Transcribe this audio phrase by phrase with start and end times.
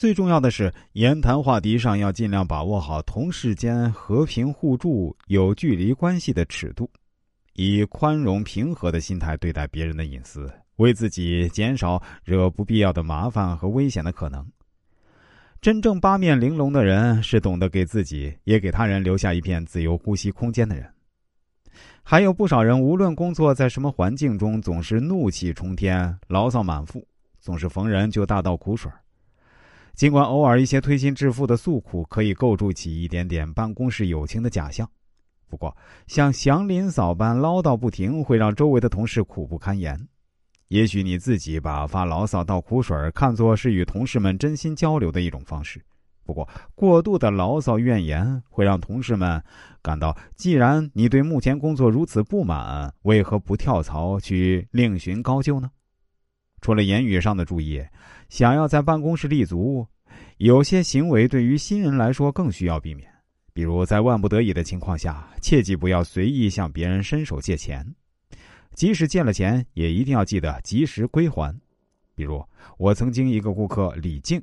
[0.00, 6.90] 最重要的是，言谈话题上要尽量把握好同事间和平互助、有距离关系的尺度，
[7.52, 14.42] 以宽容平和的心态对待别人的隐私，为自己减少惹不必要的麻烦和危险的可能。
[15.60, 20.90] 真正八面玲珑的人，是懂得给自己也给他人留下一片自由呼吸空间的人。
[22.02, 27.06] 还有不少人，无论工作在什么环境中，总是怒气冲天、牢骚满腹，
[27.38, 28.90] 总是逢人就大倒苦水。
[30.00, 34.88] 尽管偶尔一些推心置腹的诉苦可以构筑起一点点办公室友情的假象，
[35.46, 40.08] 不过像祥林嫂般唠叨不停，会让周围的同事苦不堪言。
[40.68, 45.84] 也许你自己把发牢骚倒苦水看作是与同事们真心交流的一种方式，
[46.24, 49.44] 不过过度的牢骚怨言会让同事们
[49.82, 55.70] 感到，既然你对目前工作如此不满，为何不跳槽去另寻高就呢？
[56.60, 57.82] 除了言语上的注意，
[58.28, 59.86] 想要在办公室立足，
[60.38, 63.10] 有些行为对于新人来说更需要避免。
[63.52, 67.84] 比如，在万不得已的情况下，切记不要随意向别人伸手借钱，
[68.74, 71.54] 即使借了钱，也一定要记得及时归还。
[72.14, 72.44] 比如，
[72.78, 74.40] 我曾经一个顾客李静，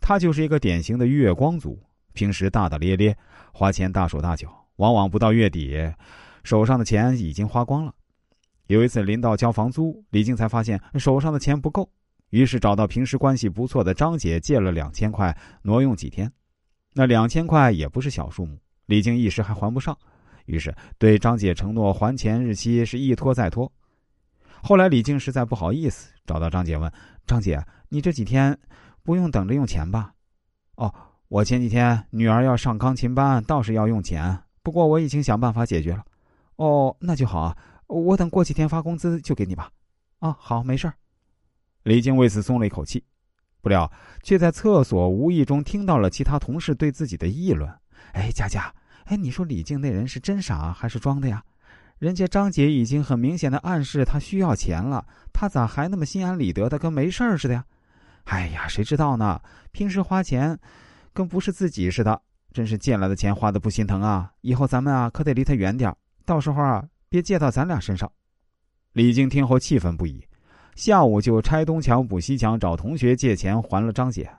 [0.00, 1.78] 他就是一个典型的月光族，
[2.14, 3.16] 平时大大咧咧，
[3.52, 5.78] 花钱大手大脚，往往不到月底，
[6.42, 7.94] 手上的钱已经花光了。
[8.68, 11.90] 有一次临到交房租，李静才发现手上的钱不够，
[12.28, 16.30] 于是找到平时关系不错的张姐借了两千块，挪用几天。
[16.92, 19.96] 那两千块也不是小数目，李静一时还还不上，
[20.44, 23.72] 于是对张姐承诺还钱日期是一拖再拖。
[24.62, 26.92] 后来李静实在不好意思，找到张姐问
[27.26, 28.58] ：“张姐，你这几天
[29.02, 30.12] 不用等着用钱吧
[30.76, 30.92] ？”“哦，
[31.28, 36.04] 我前几天女儿要上钢琴班，倒是要用钱，不过我已经想办法解决了。
[36.56, 37.56] ”“哦，那就好啊。”
[37.88, 39.70] 我等过几天发工资就给你吧，
[40.20, 40.94] 啊，好，没事儿。
[41.82, 43.02] 李静为此松了一口气，
[43.62, 43.90] 不料
[44.22, 47.68] 却在厕所无意中听到了其他同事对自己的议论。
[48.12, 48.72] 哎，佳佳，
[49.04, 51.42] 哎，你说李静那人是真傻还是装的呀？
[51.98, 57.64] 人家张姐已经很明显的暗示他需要钱了，他咋还那么心安理得的跟没事儿似的呀？
[58.24, 59.40] 哎呀，谁知道呢？
[59.72, 60.58] 平时花钱
[61.14, 62.20] 跟不是自己似的，
[62.52, 64.30] 真是借来的钱花的不心疼啊！
[64.42, 65.94] 以后咱们啊可得离他远点
[66.26, 66.86] 到时候啊。
[67.08, 68.10] 别借到咱俩身上。
[68.92, 70.24] 李静听后气愤不已，
[70.74, 74.30] 下午就拆东墙补西墙，找同学借钱还了张姐。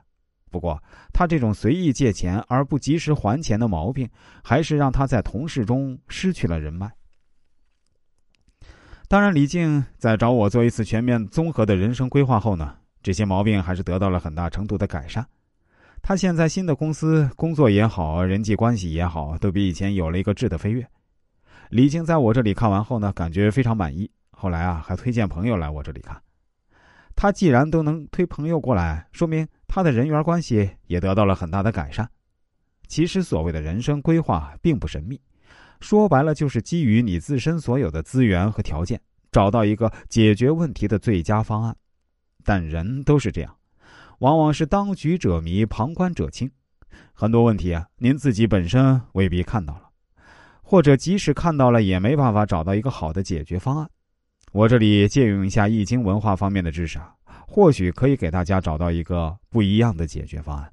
[0.51, 0.81] 不过，
[1.13, 4.09] 他这种随意借钱而不及时还钱的毛病，
[4.43, 6.91] 还是让他在同事中失去了人脉。
[9.07, 15.25] 当然，李静在找我做一次全面综合的人生规划后呢，这些毛病还是得到了很大程度的改善。
[16.01, 20.87] 他现在新的公司工作也好，人际关系也好，都比以前有了一个质的飞跃。
[21.69, 24.09] 李静在我这里看完后呢，感觉非常满意。
[24.31, 26.19] 后来啊，还推荐朋友来我这里看。
[27.15, 32.09] 他既然都能推朋友过来，说明他的人缘关系也得到了很大的改善。
[32.87, 35.21] 其实所谓的人生规划并不神秘，
[35.79, 38.99] 说白了就是基于你自身所有的资源和条件，
[39.31, 41.75] 找到一个解决问题的最佳方案。
[42.43, 43.55] 但人都是这样，
[44.19, 46.49] 往往是当局者迷，旁观者清。
[47.13, 49.88] 很多问题啊，您自己本身未必看到了。
[50.69, 53.89] 或者即使看到了，也没办法找到一个好的解决方案。
[54.51, 57.11] 我这里借用一下易经文化方面的知识啊，
[57.47, 60.71] 或许可以给大家找到一个不一样的解决方案。